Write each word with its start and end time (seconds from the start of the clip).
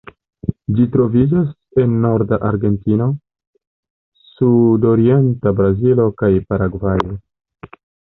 Ĝi 0.77 0.83
troviĝas 0.93 1.49
en 1.81 1.91
norda 2.05 2.39
Argentino, 2.47 3.09
sudorienta 4.31 5.53
Brazilo 5.61 6.07
kaj 6.23 6.31
Paragvajo. 6.53 7.15